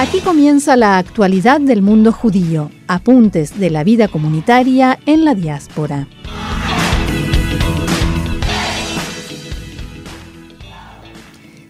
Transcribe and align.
Aquí 0.00 0.20
comienza 0.20 0.76
la 0.76 0.96
actualidad 0.96 1.60
del 1.60 1.82
mundo 1.82 2.12
judío, 2.12 2.70
apuntes 2.86 3.58
de 3.58 3.68
la 3.68 3.82
vida 3.82 4.06
comunitaria 4.06 4.96
en 5.06 5.24
la 5.24 5.34
diáspora. 5.34 6.06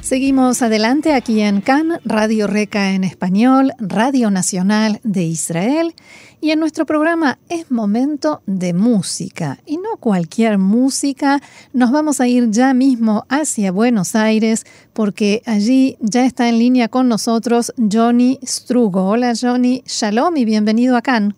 Seguimos 0.08 0.62
adelante 0.62 1.12
aquí 1.12 1.42
en 1.42 1.60
CAN, 1.60 2.00
Radio 2.02 2.46
Reca 2.46 2.92
en 2.92 3.04
español, 3.04 3.72
Radio 3.78 4.30
Nacional 4.30 5.00
de 5.04 5.24
Israel. 5.24 5.92
Y 6.40 6.50
en 6.52 6.60
nuestro 6.60 6.86
programa 6.86 7.38
es 7.50 7.70
momento 7.70 8.40
de 8.46 8.72
música. 8.72 9.58
Y 9.66 9.76
no 9.76 9.98
cualquier 10.00 10.56
música. 10.56 11.40
Nos 11.74 11.92
vamos 11.92 12.22
a 12.22 12.26
ir 12.26 12.48
ya 12.48 12.72
mismo 12.72 13.26
hacia 13.28 13.70
Buenos 13.70 14.16
Aires 14.16 14.64
porque 14.94 15.42
allí 15.44 15.98
ya 16.00 16.24
está 16.24 16.48
en 16.48 16.58
línea 16.58 16.88
con 16.88 17.06
nosotros 17.06 17.74
Johnny 17.76 18.38
Strugo. 18.42 19.10
Hola 19.10 19.34
Johnny, 19.38 19.82
shalom 19.84 20.38
y 20.38 20.46
bienvenido 20.46 20.96
a 20.96 21.02
CAN. 21.02 21.34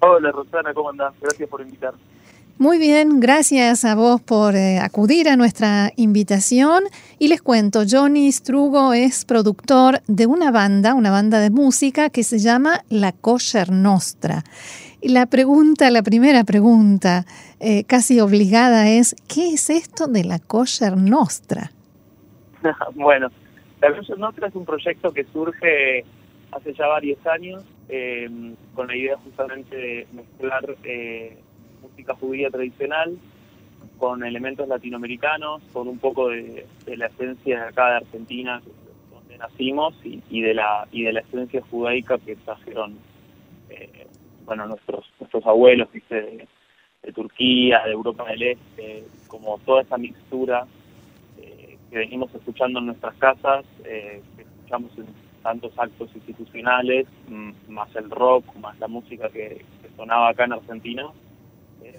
Hola 0.00 0.32
Rosana, 0.32 0.72
¿cómo 0.72 0.88
andás? 0.88 1.12
Gracias 1.20 1.50
por 1.50 1.60
invitarme. 1.60 2.15
Muy 2.58 2.78
bien, 2.78 3.20
gracias 3.20 3.84
a 3.84 3.94
vos 3.94 4.22
por 4.22 4.56
eh, 4.56 4.78
acudir 4.78 5.28
a 5.28 5.36
nuestra 5.36 5.92
invitación. 5.96 6.84
Y 7.18 7.28
les 7.28 7.42
cuento, 7.42 7.80
Johnny 7.86 8.32
Strugo 8.32 8.94
es 8.94 9.26
productor 9.26 10.00
de 10.06 10.24
una 10.24 10.50
banda, 10.50 10.94
una 10.94 11.10
banda 11.10 11.38
de 11.38 11.50
música 11.50 12.08
que 12.08 12.22
se 12.22 12.38
llama 12.38 12.80
La 12.88 13.12
Kosher 13.12 13.70
Nostra. 13.70 14.42
Y 15.02 15.10
la 15.10 15.26
pregunta, 15.26 15.90
la 15.90 16.02
primera 16.02 16.44
pregunta, 16.44 17.26
eh, 17.60 17.84
casi 17.84 18.20
obligada, 18.20 18.88
es, 18.88 19.14
¿qué 19.28 19.52
es 19.52 19.68
esto 19.68 20.06
de 20.06 20.24
la 20.24 20.38
Kosher 20.38 20.96
Nostra? 20.96 21.72
bueno, 22.94 23.28
la 23.82 23.94
Kosher 23.94 24.18
Nostra 24.18 24.48
es 24.48 24.54
un 24.54 24.64
proyecto 24.64 25.12
que 25.12 25.24
surge 25.24 26.06
hace 26.52 26.72
ya 26.72 26.86
varios 26.86 27.18
años 27.26 27.62
eh, 27.90 28.30
con 28.74 28.86
la 28.86 28.96
idea 28.96 29.18
justamente 29.18 29.76
de 29.76 30.06
mezclar 30.14 30.64
música 31.82 32.14
judía 32.14 32.50
tradicional 32.50 33.18
con 33.98 34.24
elementos 34.24 34.68
latinoamericanos, 34.68 35.62
con 35.72 35.88
un 35.88 35.98
poco 35.98 36.28
de, 36.28 36.66
la 36.86 37.06
esencia 37.06 37.62
de 37.62 37.68
acá 37.68 37.90
de 37.90 37.96
Argentina, 37.96 38.60
donde 39.10 39.38
nacimos, 39.38 39.94
y, 40.04 40.40
de 40.40 40.54
la 40.54 40.86
y 40.92 41.02
de 41.02 41.12
la 41.12 41.20
esencia 41.20 41.62
judaica 41.70 42.18
que 42.18 42.36
trajeron 42.36 42.98
eh, 43.70 44.06
bueno 44.44 44.66
nuestros 44.66 45.10
nuestros 45.18 45.46
abuelos 45.46 45.88
de, 45.92 46.46
Turquía, 47.14 47.82
de 47.84 47.92
Europa 47.92 48.24
del 48.24 48.42
Este, 48.42 49.04
como 49.28 49.58
toda 49.64 49.82
esa 49.82 49.96
mixtura 49.96 50.66
eh, 51.38 51.78
que 51.88 51.98
venimos 51.98 52.34
escuchando 52.34 52.80
en 52.80 52.86
nuestras 52.86 53.14
casas, 53.14 53.64
eh, 53.84 54.20
que 54.36 54.42
escuchamos 54.42 54.90
en 54.98 55.06
tantos 55.40 55.72
actos 55.78 56.10
institucionales, 56.16 57.06
más 57.68 57.94
el 57.94 58.10
rock, 58.10 58.44
más 58.56 58.76
la 58.80 58.88
música 58.88 59.28
que 59.28 59.64
sonaba 59.96 60.30
acá 60.30 60.44
en 60.44 60.54
Argentina 60.54 61.04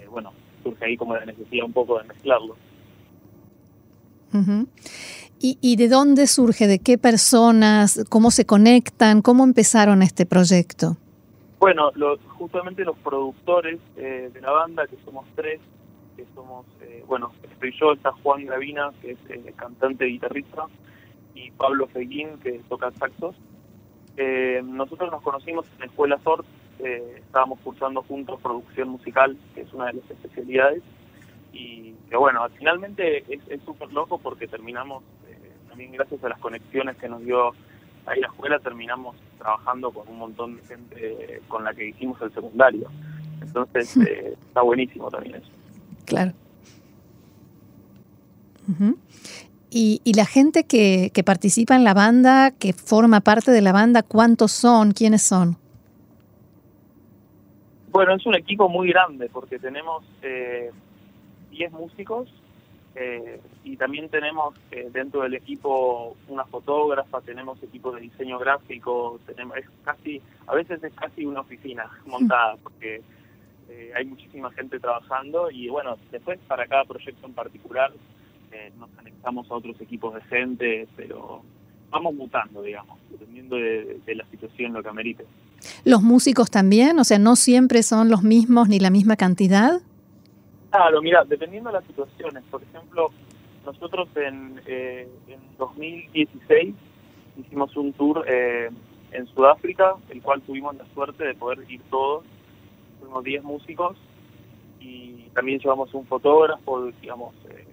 bueno, 0.09 0.33
surge 0.63 0.85
ahí 0.85 0.97
como 0.97 1.15
la 1.15 1.25
necesidad 1.25 1.65
un 1.65 1.73
poco 1.73 1.97
de 1.99 2.05
mezclarlo. 2.05 2.55
¿Y, 5.39 5.57
¿Y, 5.61 5.75
de 5.77 5.87
dónde 5.87 6.27
surge? 6.27 6.67
¿De 6.67 6.79
qué 6.79 6.97
personas? 6.97 8.05
¿Cómo 8.09 8.29
se 8.29 8.45
conectan? 8.45 9.21
¿Cómo 9.21 9.43
empezaron 9.43 10.03
este 10.03 10.25
proyecto? 10.25 10.97
Bueno, 11.59 11.91
justamente 12.37 12.83
los 12.85 12.97
productores 12.97 13.79
eh, 13.95 14.29
de 14.31 14.41
la 14.41 14.51
banda, 14.51 14.85
que 14.85 14.95
somos 15.03 15.25
tres, 15.35 15.59
que 16.15 16.25
somos, 16.35 16.65
eh, 16.81 17.03
bueno, 17.07 17.31
estoy 17.51 17.73
yo, 17.79 17.93
está 17.93 18.11
Juan 18.11 18.45
Gravina, 18.45 18.91
que 19.01 19.11
es 19.11 19.17
eh, 19.29 19.53
cantante 19.55 20.07
y 20.07 20.13
guitarrista, 20.13 20.65
y 21.33 21.49
Pablo 21.51 21.87
Feguín, 21.87 22.37
que 22.43 22.61
toca 22.69 22.91
saxos. 22.91 23.35
nosotros 24.63 25.11
nos 25.11 25.23
conocimos 25.23 25.65
en 25.73 25.79
la 25.79 25.85
Escuela 25.87 26.19
Sort, 26.23 26.45
eh, 26.79 27.21
estábamos 27.25 27.59
cursando 27.59 28.03
juntos 28.03 28.39
producción 28.41 28.89
musical, 28.89 29.37
que 29.55 29.61
es 29.61 29.73
una 29.73 29.87
de 29.87 29.93
las 29.93 30.11
especialidades, 30.11 30.83
y 31.53 31.93
que 32.09 32.17
bueno, 32.17 32.45
finalmente 32.57 33.23
es 33.27 33.61
súper 33.65 33.91
loco 33.91 34.19
porque 34.19 34.47
terminamos, 34.47 35.03
eh, 35.27 35.51
también 35.69 35.91
gracias 35.91 36.23
a 36.23 36.29
las 36.29 36.39
conexiones 36.39 36.95
que 36.97 37.09
nos 37.09 37.21
dio 37.23 37.51
ahí 38.05 38.21
la 38.21 38.27
escuela, 38.27 38.59
terminamos 38.59 39.15
trabajando 39.37 39.91
con 39.91 40.07
un 40.07 40.17
montón 40.17 40.57
de 40.57 40.63
gente 40.63 41.41
con 41.47 41.63
la 41.63 41.73
que 41.73 41.87
hicimos 41.87 42.21
el 42.21 42.33
secundario. 42.33 42.89
Entonces 43.41 43.97
eh, 43.97 44.37
está 44.47 44.61
buenísimo 44.61 45.09
también 45.09 45.35
eso. 45.35 45.49
Claro. 46.05 46.33
y, 49.69 50.01
y, 50.03 50.13
la 50.13 50.25
gente 50.25 50.65
que, 50.65 51.11
que 51.13 51.23
participa 51.23 51.75
en 51.75 51.83
la 51.83 51.93
banda, 51.93 52.51
que 52.51 52.73
forma 52.73 53.21
parte 53.21 53.51
de 53.51 53.61
la 53.61 53.71
banda, 53.71 54.03
¿cuántos 54.03 54.51
son? 54.51 54.91
¿Quiénes 54.91 55.21
son? 55.21 55.57
Bueno, 57.97 58.13
es 58.13 58.27
un 58.27 58.35
equipo 58.35 58.69
muy 58.69 58.89
grande 58.89 59.27
porque 59.27 59.57
tenemos 59.57 60.05
eh, 60.21 60.69
10 61.49 61.71
músicos 61.71 62.31
eh, 62.93 63.41
y 63.63 63.75
también 63.75 64.07
tenemos 64.09 64.53
eh, 64.69 64.91
dentro 64.93 65.23
del 65.23 65.33
equipo 65.33 66.15
una 66.27 66.45
fotógrafa, 66.45 67.21
tenemos 67.21 67.57
equipo 67.63 67.91
de 67.91 68.01
diseño 68.01 68.37
gráfico, 68.37 69.19
tenemos 69.25 69.57
es 69.57 69.65
casi, 69.83 70.21
a 70.45 70.53
veces 70.53 70.83
es 70.83 70.93
casi 70.93 71.25
una 71.25 71.39
oficina 71.39 71.89
montada 72.05 72.57
porque 72.61 73.01
eh, 73.67 73.91
hay 73.95 74.05
muchísima 74.05 74.51
gente 74.51 74.79
trabajando 74.79 75.49
y 75.49 75.67
bueno, 75.67 75.97
después 76.11 76.37
para 76.47 76.67
cada 76.67 76.85
proyecto 76.85 77.25
en 77.25 77.33
particular 77.33 77.91
nos 78.77 78.91
conectamos 78.91 79.49
a 79.49 79.55
otros 79.55 79.81
equipos 79.81 80.13
de 80.13 80.21
gente, 80.21 80.87
pero 80.95 81.41
vamos 81.89 82.13
mutando, 82.13 82.61
digamos, 82.61 82.99
dependiendo 83.09 83.55
de, 83.55 83.99
de 84.05 84.15
la 84.15 84.25
situación, 84.25 84.73
lo 84.73 84.83
que 84.83 84.89
amerite. 84.89 85.25
¿Los 85.83 86.01
músicos 86.01 86.49
también? 86.49 86.99
O 86.99 87.03
sea, 87.03 87.19
¿no 87.19 87.35
siempre 87.35 87.83
son 87.83 88.09
los 88.09 88.23
mismos 88.23 88.69
ni 88.69 88.79
la 88.79 88.89
misma 88.89 89.15
cantidad? 89.15 89.81
Claro, 90.71 91.01
mira, 91.01 91.23
dependiendo 91.23 91.69
de 91.69 91.75
las 91.75 91.85
situaciones. 91.85 92.43
Por 92.49 92.61
ejemplo, 92.63 93.09
nosotros 93.65 94.09
en, 94.15 94.61
eh, 94.65 95.07
en 95.27 95.39
2016 95.57 96.75
hicimos 97.37 97.75
un 97.75 97.93
tour 97.93 98.25
eh, 98.27 98.69
en 99.11 99.27
Sudáfrica, 99.27 99.95
el 100.09 100.21
cual 100.21 100.41
tuvimos 100.41 100.75
la 100.75 100.85
suerte 100.93 101.23
de 101.23 101.33
poder 101.33 101.59
ir 101.69 101.81
todos. 101.89 102.25
Fuimos 102.99 103.23
10 103.23 103.43
músicos 103.43 103.97
y 104.79 105.29
también 105.33 105.59
llevamos 105.59 105.93
un 105.93 106.05
fotógrafo, 106.05 106.91
digamos, 107.01 107.33
eh, 107.49 107.65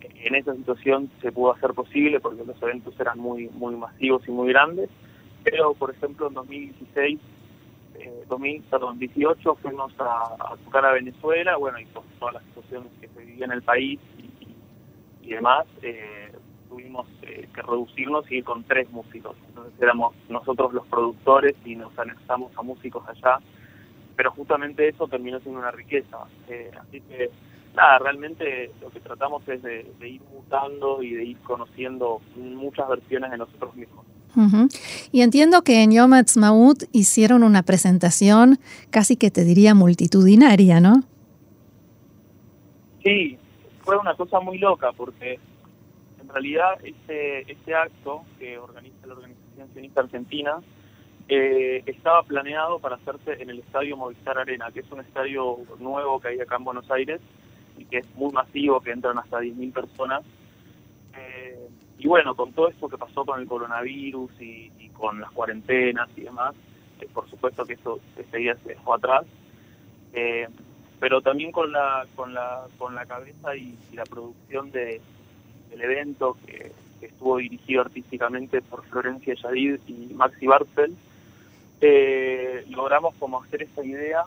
en 0.00 0.34
esa 0.34 0.54
situación 0.54 1.10
se 1.20 1.30
pudo 1.30 1.52
hacer 1.52 1.72
posible 1.72 2.20
porque 2.20 2.44
los 2.44 2.60
eventos 2.62 2.98
eran 2.98 3.18
muy, 3.18 3.48
muy 3.50 3.76
masivos 3.76 4.22
y 4.26 4.30
muy 4.30 4.48
grandes 4.48 4.90
pero 5.48 5.74
por 5.74 5.90
ejemplo 5.92 6.26
en 6.26 6.34
2016, 6.34 7.20
eh, 7.94 8.24
2018 8.28 9.54
fuimos 9.62 9.92
a, 10.00 10.56
tocar 10.64 10.84
a 10.84 10.92
Venezuela, 10.92 11.56
bueno, 11.56 11.78
y 11.78 11.84
con 11.86 12.02
todas 12.18 12.34
las 12.34 12.44
situaciones 12.46 12.90
que 13.00 13.06
se 13.08 13.20
vivían 13.20 13.52
en 13.52 13.58
el 13.58 13.62
país 13.62 14.00
y, 15.22 15.30
demás, 15.30 15.66
eh, 15.82 16.32
tuvimos 16.68 17.06
eh, 17.22 17.48
que 17.54 17.62
reducirnos 17.62 18.30
y 18.30 18.36
ir 18.38 18.44
con 18.44 18.64
tres 18.64 18.90
músicos. 18.90 19.36
Entonces 19.48 19.80
éramos 19.80 20.14
nosotros 20.28 20.72
los 20.72 20.86
productores 20.86 21.54
y 21.64 21.76
nos 21.76 21.96
anexamos 21.98 22.52
a 22.56 22.62
músicos 22.62 23.04
allá, 23.08 23.38
pero 24.16 24.32
justamente 24.32 24.88
eso 24.88 25.06
terminó 25.06 25.38
siendo 25.40 25.60
una 25.60 25.70
riqueza. 25.70 26.18
Eh, 26.48 26.72
así 26.80 27.00
que 27.02 27.30
nada, 27.74 27.98
realmente 28.00 28.72
lo 28.80 28.90
que 28.90 29.00
tratamos 29.00 29.46
es 29.48 29.62
de, 29.62 29.86
ir 30.00 30.22
mutando 30.32 31.02
y 31.02 31.14
de 31.14 31.24
ir 31.24 31.38
conociendo 31.38 32.20
muchas 32.34 32.88
versiones 32.88 33.30
de 33.30 33.38
nosotros 33.38 33.76
mismos. 33.76 34.06
Y 35.12 35.22
entiendo 35.22 35.62
que 35.62 35.82
en 35.82 35.92
Yom 35.92 36.12
Ha'atzmaut 36.12 36.84
hicieron 36.92 37.42
una 37.42 37.62
presentación 37.62 38.58
casi 38.90 39.16
que 39.16 39.30
te 39.30 39.44
diría 39.44 39.74
multitudinaria, 39.74 40.80
¿no? 40.80 41.02
Sí, 43.02 43.38
fue 43.82 43.96
una 43.96 44.14
cosa 44.14 44.40
muy 44.40 44.58
loca 44.58 44.92
porque 44.92 45.38
en 46.20 46.28
realidad 46.28 46.78
este, 46.82 47.50
este 47.50 47.74
acto 47.74 48.24
que 48.38 48.58
organiza 48.58 49.06
la 49.06 49.14
Organización 49.14 49.68
Sionista 49.72 50.00
Argentina 50.00 50.60
eh, 51.28 51.82
estaba 51.86 52.22
planeado 52.22 52.78
para 52.78 52.96
hacerse 52.96 53.42
en 53.42 53.50
el 53.50 53.58
Estadio 53.58 53.96
Movistar 53.96 54.38
Arena, 54.38 54.70
que 54.72 54.80
es 54.80 54.92
un 54.92 55.00
estadio 55.00 55.58
nuevo 55.78 56.20
que 56.20 56.28
hay 56.28 56.40
acá 56.40 56.56
en 56.56 56.64
Buenos 56.64 56.90
Aires 56.90 57.20
y 57.78 57.84
que 57.84 57.98
es 57.98 58.14
muy 58.14 58.32
masivo, 58.32 58.80
que 58.80 58.92
entran 58.92 59.18
hasta 59.18 59.40
10.000 59.40 59.72
personas. 59.72 60.22
Eh, 61.96 62.02
y 62.02 62.08
bueno, 62.08 62.34
con 62.34 62.52
todo 62.52 62.68
esto 62.68 62.88
que 62.88 62.98
pasó 62.98 63.24
con 63.24 63.40
el 63.40 63.46
coronavirus 63.46 64.30
y, 64.40 64.70
con 64.96 65.20
las 65.20 65.30
cuarentenas 65.30 66.08
y 66.16 66.22
demás, 66.22 66.54
por 67.12 67.28
supuesto 67.28 67.66
que 67.66 67.74
eso 67.74 68.00
día 68.32 68.56
se 68.62 68.70
dejó 68.70 68.94
atrás. 68.94 69.26
pero 70.98 71.20
también 71.20 71.52
con 71.52 71.70
la, 71.70 72.06
con 72.16 72.32
la, 72.32 72.66
con 72.78 72.94
la 72.94 73.04
cabeza 73.04 73.54
y, 73.54 73.76
la 73.92 74.04
producción 74.04 74.70
de, 74.70 75.00
del 75.70 75.82
evento 75.82 76.36
que, 76.46 76.72
estuvo 77.02 77.36
dirigido 77.36 77.82
artísticamente 77.82 78.62
por 78.62 78.82
Florencia 78.86 79.34
Yadid 79.34 79.80
y 79.86 80.14
Maxi 80.14 80.46
Bartel, 80.46 80.96
logramos 82.70 83.14
como 83.16 83.42
hacer 83.42 83.62
esa 83.62 83.84
idea 83.84 84.24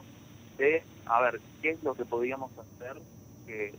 de, 0.60 0.84
a 1.08 1.22
ver, 1.22 1.42
qué 1.62 1.72
es 1.72 1.84
lo 1.84 1.96
que 1.96 2.06
podíamos 2.06 2.52
hacer 2.52 3.02
que, 3.48 3.74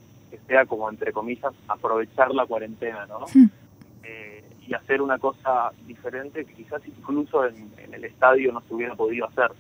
sea 0.46 0.66
como, 0.66 0.88
entre 0.88 1.12
comillas, 1.12 1.52
aprovechar 1.68 2.32
la 2.32 2.46
cuarentena, 2.46 3.06
¿no? 3.06 3.26
Eh, 3.26 3.48
y 4.70 4.74
hacer 4.74 5.02
una 5.02 5.18
cosa 5.18 5.72
diferente 5.84 6.44
que 6.44 6.54
quizás 6.54 6.80
incluso 6.86 7.44
en, 7.44 7.72
el 7.92 8.04
estadio 8.04 8.52
no 8.52 8.60
se 8.60 8.72
hubiera 8.72 8.94
podido 8.94 9.26
hacer. 9.26 9.50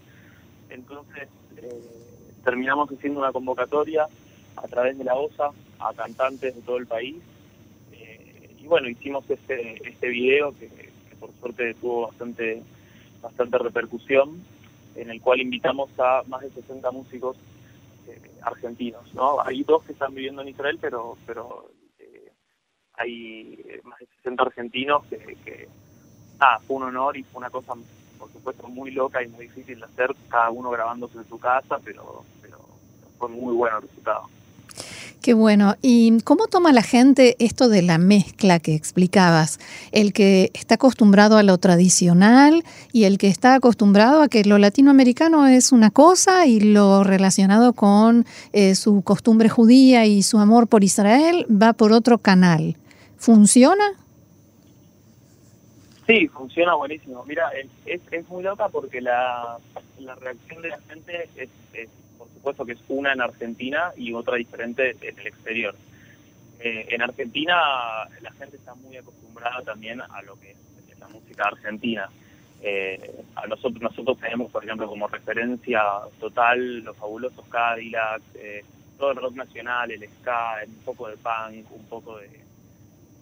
Entonces, 0.68 1.28
eh, 1.56 1.82
terminamos 2.44 2.88
haciendo 2.92 3.18
una 3.18 3.32
convocatoria 3.32 4.06
a 4.54 4.68
través 4.68 4.96
de 4.96 5.02
la 5.02 5.16
OSA 5.16 5.50
a 5.80 5.92
cantantes 5.94 6.54
de 6.54 6.62
todo 6.62 6.76
el 6.76 6.86
país. 6.86 7.16
Eh, 7.90 8.54
y 8.60 8.66
bueno, 8.68 8.88
hicimos 8.88 9.28
este, 9.28 9.88
este 9.88 10.08
video 10.08 10.56
que, 10.56 10.90
por 11.18 11.32
suerte 11.40 11.74
tuvo 11.74 12.06
bastante, 12.06 12.62
bastante 13.20 13.58
repercusión 13.58 14.44
en 14.94 15.10
el 15.10 15.20
cual 15.20 15.40
invitamos 15.40 15.90
a 15.98 16.22
más 16.28 16.42
de 16.42 16.50
60 16.50 16.88
músicos 16.92 17.36
eh, 18.06 18.30
argentinos. 18.42 19.12
¿no? 19.12 19.40
Hay 19.40 19.64
dos 19.64 19.82
que 19.82 19.92
están 19.92 20.14
viviendo 20.14 20.42
en 20.42 20.50
Israel, 20.50 20.78
pero, 20.80 21.16
pero 21.26 21.68
hay 23.00 23.60
eh, 23.66 23.80
más 23.84 23.98
de 23.98 24.06
60 24.16 24.42
argentinos 24.42 25.04
que, 25.06 25.68
ah, 26.40 26.58
fue 26.66 26.76
un 26.76 26.84
honor 26.84 27.16
y 27.16 27.22
fue 27.22 27.38
una 27.38 27.50
cosa, 27.50 27.72
por 28.18 28.30
supuesto, 28.32 28.68
muy 28.68 28.90
loca 28.90 29.22
y 29.22 29.28
muy 29.28 29.46
difícil 29.46 29.80
de 29.80 29.84
hacer, 29.86 30.14
cada 30.28 30.50
uno 30.50 30.70
grabándose 30.70 31.18
en 31.18 31.28
su 31.28 31.38
casa, 31.38 31.78
pero, 31.84 32.24
pero 32.42 32.58
fue 33.18 33.28
muy 33.28 33.54
bueno 33.54 33.78
el 33.78 33.82
resultado. 33.82 34.28
Qué 35.22 35.34
bueno. 35.34 35.76
¿Y 35.82 36.18
cómo 36.22 36.46
toma 36.46 36.72
la 36.72 36.82
gente 36.82 37.36
esto 37.38 37.68
de 37.68 37.82
la 37.82 37.98
mezcla 37.98 38.58
que 38.58 38.74
explicabas? 38.74 39.58
El 39.92 40.14
que 40.14 40.50
está 40.54 40.76
acostumbrado 40.76 41.36
a 41.36 41.42
lo 41.42 41.58
tradicional 41.58 42.64
y 42.92 43.04
el 43.04 43.18
que 43.18 43.28
está 43.28 43.54
acostumbrado 43.54 44.22
a 44.22 44.28
que 44.28 44.44
lo 44.44 44.56
latinoamericano 44.56 45.46
es 45.46 45.72
una 45.72 45.90
cosa 45.90 46.46
y 46.46 46.60
lo 46.60 47.04
relacionado 47.04 47.74
con 47.74 48.24
eh, 48.54 48.74
su 48.74 49.02
costumbre 49.02 49.50
judía 49.50 50.06
y 50.06 50.22
su 50.22 50.38
amor 50.38 50.68
por 50.68 50.84
Israel 50.84 51.44
va 51.50 51.74
por 51.74 51.92
otro 51.92 52.16
canal. 52.16 52.76
¿Funciona? 53.20 53.84
Sí, 56.06 56.26
funciona 56.26 56.74
buenísimo. 56.74 57.24
Mira, 57.24 57.50
es, 57.86 58.00
es 58.10 58.28
muy 58.28 58.42
loca 58.42 58.68
porque 58.68 59.00
la, 59.00 59.58
la 60.00 60.14
reacción 60.16 60.60
de 60.62 60.68
la 60.70 60.80
gente 60.80 61.28
es 61.36 61.48
supuesto 62.40 62.64
que 62.64 62.72
es 62.72 62.80
una 62.88 63.12
en 63.12 63.20
Argentina 63.20 63.92
y 63.96 64.14
otra 64.14 64.36
diferente 64.36 64.96
en 65.02 65.18
el 65.18 65.26
exterior. 65.26 65.74
Eh, 66.58 66.86
en 66.88 67.02
Argentina 67.02 67.54
la 68.22 68.32
gente 68.32 68.56
está 68.56 68.74
muy 68.74 68.96
acostumbrada 68.96 69.62
también 69.62 70.00
a 70.00 70.22
lo 70.22 70.40
que 70.40 70.52
es 70.52 70.98
la 70.98 71.08
música 71.08 71.44
argentina. 71.44 72.08
Eh, 72.62 73.22
a 73.36 73.46
nosotros 73.46 73.82
nosotros 73.82 74.18
tenemos, 74.18 74.50
por 74.50 74.64
ejemplo, 74.64 74.88
como 74.88 75.06
referencia 75.06 75.82
total 76.18 76.80
los 76.80 76.96
fabulosos 76.96 77.44
Cadillacs, 77.48 78.24
eh, 78.36 78.64
todo 78.98 79.12
el 79.12 79.18
rock 79.18 79.34
nacional, 79.34 79.90
el 79.90 80.08
ska, 80.08 80.56
un 80.66 80.84
poco 80.84 81.08
de 81.08 81.16
punk, 81.18 81.70
un 81.72 81.84
poco 81.86 82.16
de, 82.18 82.40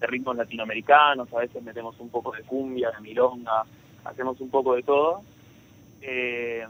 de, 0.01 0.07
ritmos 0.07 0.37
latinoamericanos, 0.37 1.33
a 1.33 1.39
veces 1.39 1.63
metemos 1.63 1.99
un 2.01 2.11
poco 2.11 2.33
de 2.33 2.43
cumbia, 2.43 2.91
de 2.91 3.01
milonga, 3.01 3.65
hacemos 4.05 4.41
un 4.41 4.51
poco 4.51 4.75
de 4.75 4.83
todo. 4.83 5.23
Eh, 6.01 6.67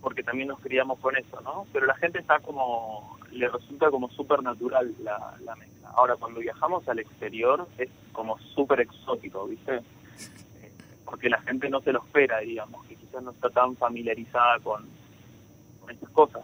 porque 0.00 0.22
también 0.22 0.48
nos 0.48 0.60
criamos 0.60 1.00
con 1.00 1.16
eso, 1.16 1.40
¿no? 1.40 1.66
Pero 1.72 1.86
la 1.86 1.96
gente 1.96 2.20
está 2.20 2.38
como, 2.38 3.18
le 3.32 3.48
resulta 3.48 3.90
como 3.90 4.08
súper 4.10 4.40
natural 4.40 4.94
la, 5.02 5.34
la 5.44 5.56
mezcla. 5.56 5.90
Ahora, 5.96 6.14
cuando 6.14 6.38
viajamos 6.38 6.88
al 6.88 7.00
exterior 7.00 7.66
es 7.76 7.90
como 8.12 8.38
súper 8.54 8.82
exótico, 8.82 9.46
¿viste? 9.48 9.76
Eh, 9.76 10.72
porque 11.04 11.28
la 11.28 11.40
gente 11.42 11.68
no 11.68 11.80
se 11.80 11.92
lo 11.92 12.04
espera, 12.04 12.38
digamos, 12.38 12.86
que 12.86 12.94
quizás 12.94 13.20
no 13.22 13.32
está 13.32 13.50
tan 13.50 13.76
familiarizada 13.76 14.60
con, 14.60 14.86
con 15.80 15.90
estas 15.90 16.10
cosas. 16.10 16.42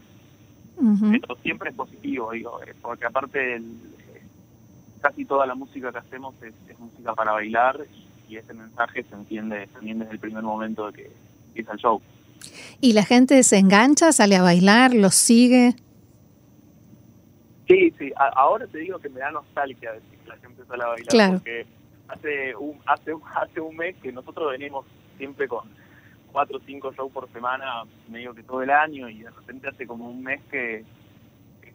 Pero 0.75 1.37
siempre 1.43 1.70
es 1.70 1.76
positivo, 1.76 2.32
digo, 2.32 2.61
eh, 2.64 2.75
porque 2.81 3.06
aparte 3.06 3.55
el, 3.55 3.91
casi 5.02 5.25
toda 5.26 5.46
la 5.46 5.54
música 5.54 5.93
que 5.93 5.99
hacemos 5.99 6.34
es, 6.43 6.54
música 6.78 7.14
para 7.14 7.32
bailar 7.32 7.78
y, 7.93 8.32
y, 8.32 8.37
ese 8.38 8.54
mensaje 8.54 9.02
se 9.02 9.14
entiende 9.14 9.66
también 9.66 9.99
desde 9.99 10.12
el 10.12 10.19
primer 10.19 10.43
momento 10.43 10.87
de 10.87 10.93
que 10.94 11.10
empieza 11.49 11.72
el 11.72 11.78
show. 11.78 12.00
¿Y 12.81 12.94
la 12.94 13.04
gente 13.04 13.43
se 13.43 13.58
engancha, 13.58 14.12
sale 14.12 14.37
a 14.37 14.43
bailar, 14.43 14.94
los 14.94 15.14
sigue? 15.14 15.75
Sí, 17.69 17.93
sí. 17.99 18.12
ahora 18.16 18.66
te 18.66 18.78
digo 18.78 18.99
que 18.99 19.08
me 19.08 19.20
da 19.20 19.31
nostalgia 19.31 19.93
decir 19.93 20.19
que 20.19 20.28
la 20.28 20.37
gente 20.37 20.64
sale 20.66 20.82
a 20.82 20.88
bailar. 20.88 21.32
Porque 21.34 21.66
hace 22.08 22.56
un, 22.56 22.78
hace, 22.87 23.12
hace 23.34 23.60
un 23.60 23.76
mes 23.76 23.96
que 24.02 24.12
nosotros 24.12 24.50
venimos 24.50 24.87
siempre 25.19 25.49
con 25.49 25.69
cuatro 26.32 26.58
o 26.58 26.60
cinco 26.66 26.93
shows 26.93 27.12
por 27.12 27.31
semana, 27.32 27.84
medio 28.08 28.34
que 28.34 28.43
todo 28.43 28.62
el 28.62 28.70
año, 28.70 29.08
y 29.08 29.22
de 29.22 29.31
repente 29.31 29.69
hace 29.69 29.87
como 29.87 30.08
un 30.08 30.22
mes 30.22 30.40
que 30.50 30.84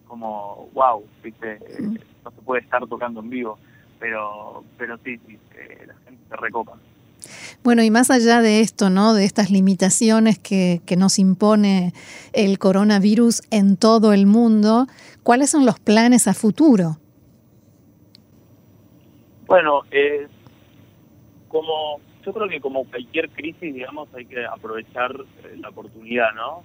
como, 0.08 0.70
wow, 0.74 1.04
¿viste? 1.24 1.60
no 2.24 2.32
se 2.32 2.42
puede 2.42 2.62
estar 2.62 2.86
tocando 2.88 3.20
en 3.20 3.30
vivo. 3.30 3.58
Pero, 4.00 4.64
pero 4.78 4.98
sí, 5.04 5.18
sí, 5.26 5.40
eh, 5.56 5.86
la 5.88 5.96
gente 6.06 6.24
se 6.30 6.36
recopa. 6.36 6.78
Bueno, 7.64 7.84
y 7.84 7.92
más 7.92 8.12
allá 8.12 8.42
de 8.42 8.62
esto, 8.62 8.90
¿no? 8.90 9.14
De 9.14 9.26
estas 9.26 9.50
limitaciones 9.50 10.38
que, 10.40 10.82
nos 10.98 11.20
impone 11.20 11.94
el 12.34 12.60
coronavirus 12.60 13.42
en 13.52 13.78
todo 13.78 14.14
el 14.14 14.26
mundo, 14.26 14.88
¿cuáles 15.24 15.50
son 15.50 15.66
los 15.66 15.80
planes 15.80 16.28
a 16.28 16.34
futuro? 16.34 16.98
Bueno, 19.48 19.82
eh, 19.92 20.28
como 21.48 22.00
yo 22.26 22.34
creo 22.34 22.50
que 22.50 22.60
como 22.60 22.86
cualquier 22.86 23.30
crisis, 23.30 23.74
digamos, 23.74 24.10
hay 24.14 24.26
que 24.26 24.46
aprovechar 24.46 25.12
eh, 25.44 25.58
la 25.60 25.70
oportunidad, 25.70 26.34
¿no? 26.36 26.64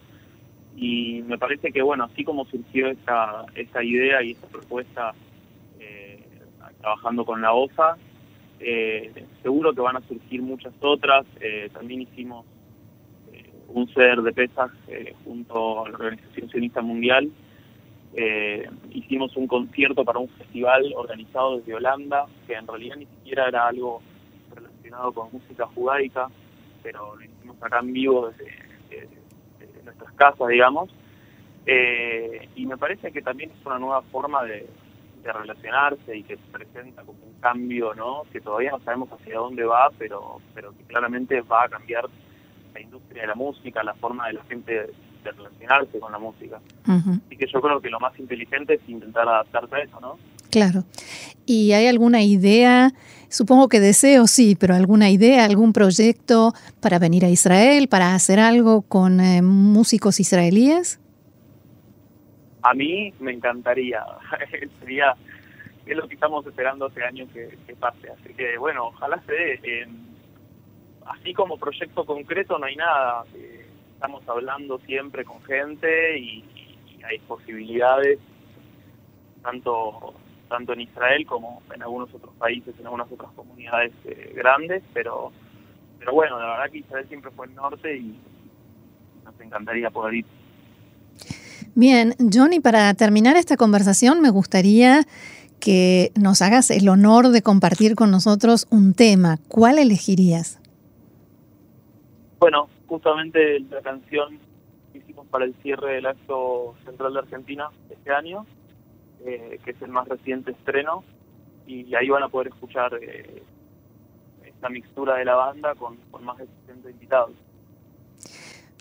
Y 0.77 1.23
me 1.27 1.39
parece 1.39 1.73
que, 1.73 1.83
bueno, 1.83 2.05
así 2.05 2.25
como 2.25 2.45
surgió 2.47 2.89
esta, 2.89 3.45
esta 3.55 3.85
idea 3.85 4.23
y 4.23 4.33
esta 4.33 4.47
propuesta 4.49 5.13
eh, 5.79 6.25
trabajando 6.81 7.25
con 7.25 7.41
la 7.43 7.53
OSA, 7.53 7.97
eh, 8.65 9.27
seguro 9.43 9.75
que 9.75 9.81
van 9.81 9.97
a 9.97 10.07
surgir 10.07 10.41
muchas 10.41 10.73
otras. 10.81 11.27
Eh, 11.41 11.69
también 11.73 12.03
hicimos 12.03 12.47
eh, 13.33 13.51
un 13.69 13.93
ser 13.93 14.23
de 14.23 14.33
pesas 14.33 14.71
junto 15.25 15.85
a 15.85 15.89
la 15.89 15.97
Organización 15.97 16.49
Sionista 16.49 16.81
Mundial. 16.81 17.31
hicimos 18.93 19.37
un 19.37 19.47
concierto 19.47 20.05
para 20.05 20.19
un 20.19 20.29
festival 20.29 20.93
organizado 20.95 21.59
desde 21.59 21.75
Holanda, 21.75 22.27
que 22.47 22.55
en 22.55 22.67
realidad 22.67 22.97
ni 22.97 23.07
siquiera 23.07 23.49
era 23.49 23.67
algo 23.67 24.01
relacionado 24.55 25.13
con 25.13 25.33
música 25.33 25.67
judaica, 25.67 26.29
pero 26.83 27.17
lo 27.17 27.25
hicimos 27.25 27.57
acá 27.63 27.81
en 27.81 27.93
vivo 27.93 28.29
desde 28.29 29.09
nuestras 29.85 30.13
casas, 30.15 30.49
digamos. 30.49 30.91
y 32.57 32.67
me 32.67 32.77
parece 32.77 33.13
que 33.13 33.23
también 33.23 33.51
es 33.51 33.67
una 33.67 33.79
nueva 33.79 34.03
forma 34.03 34.45
de, 34.45 34.67
de 35.23 35.33
relacionarse 35.33 36.17
y 36.17 36.23
que 36.23 36.37
presenta 36.51 37.03
como 37.03 37.19
un 37.25 37.35
cambio, 37.41 37.95
¿no? 37.95 38.23
Que 38.33 38.41
todavía 38.41 38.73
no 38.73 38.81
sabemos 38.81 39.09
hacia 39.13 39.39
dónde 39.39 39.65
va, 39.65 39.91
pero, 39.99 40.41
pero 40.55 40.73
que 40.73 40.85
claramente 40.85 41.41
va 41.43 41.65
a 41.65 41.69
cambiar 41.69 42.05
la 42.75 42.81
industria 42.81 43.23
de 43.23 43.29
la 43.29 43.35
música, 43.35 43.83
la 43.83 43.95
forma 43.95 44.27
de 44.29 44.35
la 44.35 44.45
gente 44.45 44.73
de 44.73 45.31
relacionarse 45.31 46.01
con 46.01 46.11
la 46.11 46.19
música. 46.19 46.61
Así 46.87 47.37
que 47.37 47.47
yo 47.47 47.61
creo 47.61 47.81
que 47.81 47.91
lo 47.91 48.01
más 48.01 48.19
inteligente 48.19 48.75
es 48.75 48.89
intentar 48.89 49.29
adaptarse 49.29 49.77
a 49.77 49.79
eso, 49.81 50.01
¿no? 50.01 50.19
Claro. 50.53 50.85
¿Y 51.45 51.73
hay 51.73 51.89
alguna 51.89 52.23
idea? 52.23 52.93
Supongo 53.29 53.69
que 53.69 53.81
deseo 53.81 54.29
sí, 54.29 54.55
pero 54.55 54.77
alguna 54.77 55.11
idea, 55.11 55.45
algún 55.45 55.73
proyecto 55.73 56.55
para 56.81 57.01
venir 57.01 57.25
a 57.25 57.31
Israel, 57.31 57.89
para 57.89 58.15
hacer 58.15 58.39
algo 58.39 58.83
con 58.83 59.21
eh, 59.21 59.43
músicos 59.43 60.21
israelíes? 60.21 61.01
a 62.63 62.75
mí 62.75 63.13
me 63.21 63.33
encantaría. 63.33 64.05
Sería 64.81 65.15
es 65.85 65.97
lo 65.97 66.07
que 66.07 66.15
estamos 66.15 66.47
esperando 66.47 66.87
hace 66.87 67.03
años 67.03 67.29
que, 67.33 67.75
pase. 67.79 68.09
Así 68.11 68.33
que 68.35 68.57
bueno, 68.57 68.87
ojalá 68.87 69.21
se 69.27 69.33
dé. 69.33 69.89
así 71.07 71.35
como 71.35 71.59
proyecto 71.59 72.05
concreto 72.05 72.59
no 72.59 72.67
hay 72.67 72.77
nada. 72.77 73.25
Eh, 73.35 73.67
estamos 73.95 74.27
hablando 74.29 74.79
siempre 74.81 75.25
con 75.25 75.43
gente 75.43 76.19
y, 76.19 76.45
hay 77.05 77.19
posibilidades 77.19 78.21
tanto 79.43 80.15
tanto 80.53 80.75
en 80.75 80.83
Israel 80.83 81.27
como 81.27 81.63
en 81.75 81.83
algunos 81.83 82.13
otros 82.15 82.35
países, 82.37 82.75
en 82.79 82.85
algunas 82.85 83.11
otras 83.11 83.33
comunidades 83.33 83.93
eh, 84.05 84.33
grandes, 84.37 84.83
pero 84.93 85.33
pero 85.99 86.13
bueno, 86.13 86.39
la 86.39 86.47
verdad 86.47 86.71
que 86.71 86.79
Israel 86.79 87.07
siempre 87.09 87.31
fue 87.31 87.47
el 87.47 87.55
norte 87.55 87.97
y 87.97 88.19
nos 89.25 89.41
encantaría 89.41 89.89
poder 89.91 90.15
ir 90.15 90.27
Bien, 91.75 92.15
Johnny, 92.33 92.61
para 92.61 92.93
terminar 92.93 93.37
esta 93.37 93.57
conversación 93.57 94.21
me 94.21 94.29
gustaría 94.29 95.05
que 95.59 96.13
nos 96.21 96.43
hagas 96.43 96.71
el 96.71 96.87
honor 96.89 97.29
de 97.29 97.41
compartir 97.41 97.95
con 97.95 98.11
nosotros 98.11 98.67
un 98.71 98.93
tema. 98.93 99.39
¿Cuál 99.49 99.79
elegirías? 99.79 100.61
Bueno, 102.41 102.69
justamente 102.89 103.61
la 103.71 103.81
canción 103.81 104.39
que 104.93 104.99
hicimos 104.99 105.27
para 105.29 105.47
el 105.47 105.55
cierre 105.63 105.95
del 105.95 106.07
acto 106.07 106.75
central 106.85 107.15
de 107.15 107.21
Argentina 107.21 107.71
este 107.89 108.13
año, 108.13 108.45
eh, 109.25 109.59
que 109.65 109.71
es 109.71 109.83
el 109.83 109.91
más 109.91 110.09
reciente 110.09 110.53
estreno, 110.53 111.05
y 111.67 111.95
ahí 111.95 112.09
van 112.09 112.23
a 112.23 112.29
poder 112.29 112.49
escuchar 112.49 112.99
eh, 113.01 113.43
esta 114.45 114.69
mixtura 114.69 115.17
de 115.17 115.25
la 115.25 115.35
banda 115.35 115.75
con, 115.75 115.97
con 116.11 116.25
más 116.25 116.39
de 116.39 116.47
60 116.67 116.91
invitados. 116.91 117.33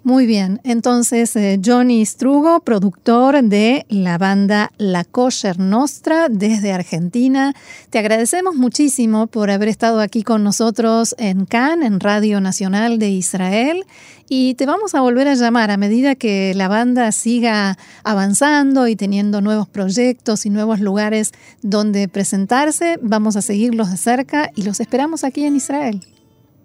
Muy 0.03 0.25
bien, 0.25 0.60
entonces 0.63 1.36
eh, 1.36 1.60
Johnny 1.63 2.03
Strugo, 2.08 2.62
productor 2.62 3.43
de 3.43 3.86
la 3.88 4.17
banda 4.17 4.72
La 4.79 5.03
Kosher 5.03 5.60
Nostra 5.60 6.27
desde 6.27 6.72
Argentina, 6.72 7.53
te 7.91 8.00
agradecemos 8.00 8.55
muchísimo 8.55 9.27
por 9.27 9.51
haber 9.51 9.67
estado 9.67 10.00
aquí 10.00 10.24
con 10.24 10.43
nosotros 10.43 11.13
en 11.20 11.46
Cannes, 11.46 11.86
en 11.86 12.00
Radio 12.00 12.41
Nacional 12.41 12.98
de 12.98 13.10
Israel, 13.10 13.86
y 14.27 14.55
te 14.55 14.65
vamos 14.65 14.96
a 14.96 15.01
volver 15.01 15.27
a 15.27 15.36
llamar 15.36 15.70
a 15.70 15.77
medida 15.77 16.15
que 16.15 16.53
la 16.55 16.67
banda 16.67 17.12
siga 17.12 17.77
avanzando 18.03 18.88
y 18.88 18.96
teniendo 18.96 19.39
nuevos 19.39 19.70
proyectos 19.70 20.48
y 20.48 20.50
nuevos 20.50 20.79
lugares 20.79 21.31
donde 21.62 22.08
presentarse, 22.08 22.98
vamos 23.03 23.36
a 23.36 23.43
seguirlos 23.43 23.91
de 23.91 23.98
cerca 23.98 24.50
y 24.55 24.63
los 24.63 24.79
esperamos 24.79 25.24
aquí 25.24 25.46
en 25.46 25.58
Israel. 25.58 26.01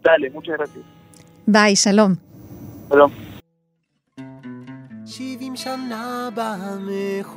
Dale, 0.02 0.30
muchas 0.30 0.56
gracias. 0.56 0.84
Bye, 1.44 1.74
shalom. 1.74 2.16
Shalom. 2.88 3.25
שנה 5.56 6.28
במכונית, 6.34 7.30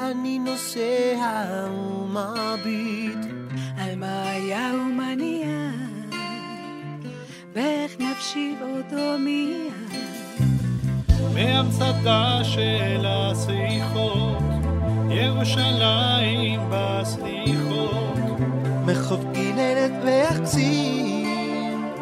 אני 0.00 0.38
נוסע 0.38 1.66
ומביט. 1.70 3.34
על 3.78 3.96
מה 3.96 4.30
היה 4.30 4.72
ומה 4.74 5.14
נהיה, 5.14 5.70
ואיך 7.54 7.92
נפשי 7.98 8.54
אותו 8.60 9.18
מיד. 9.18 9.72
מהמצדה 11.34 12.40
של 12.44 13.04
הסליחות, 13.06 14.42
ירושלים 15.10 16.60
בסליחות. 16.70 18.14
מחוף 18.86 19.20
כנרת 19.34 19.92
ויחצים, 20.04 21.92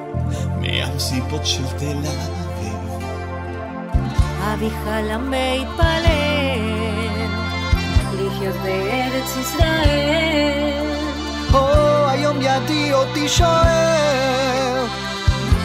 מהמסיבות 0.60 1.46
של 1.46 1.66
תל 1.78 1.96
אביב. 1.96 2.41
אביחלם 4.53 5.31
מתפלל 5.31 6.07
לחיות 8.13 8.55
בארץ 8.63 9.37
ישראל. 9.41 10.85
או 11.53 12.07
היום 12.07 12.37
ידי 12.41 12.93
אותי 12.93 13.29
שואל 13.29 14.85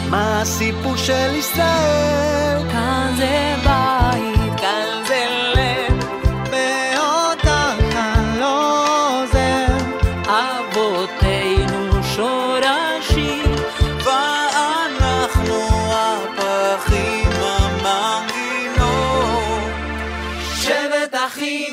מה 0.09 0.41
הסיפור 0.41 0.97
של 0.97 1.35
ישראל? 1.35 2.69
כאן 2.71 3.13
זה 3.17 3.55
בית, 3.63 4.59
כאן 4.59 5.03
זה 5.07 5.25
לב, 5.55 6.05
ואותך 6.51 7.47
אני 7.95 8.39
לא 8.39 8.85
עוזב. 9.23 9.85
אבותינו 10.27 11.66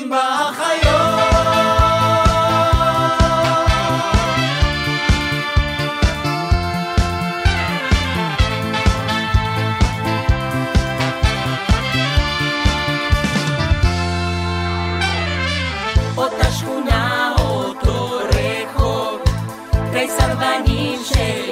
אחים 0.06 0.10
באחיות. 0.10 0.96
אותה 16.16 16.50
שכונה, 16.52 17.34
אותו 17.38 18.18
רחוב, 18.34 19.20
די 19.92 20.08
סרבנים 20.08 20.98
של 21.04 21.45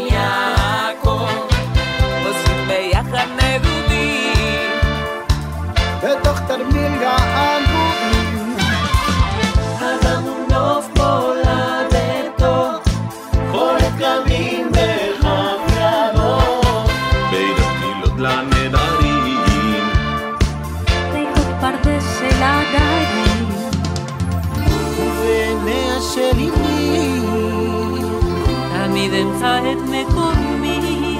את 29.72 29.78
מקומי, 29.88 31.18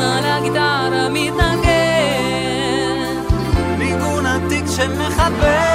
על 0.00 0.24
הגיטרה 0.24 1.08
מתנגן. 1.08 1.56
ניגון 3.78 4.26
עתיק 4.26 4.64
שמחבר, 4.66 5.65